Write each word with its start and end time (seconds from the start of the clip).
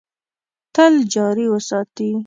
تل 0.75 0.93
جاري 1.13 1.45
وساتي. 1.53 2.11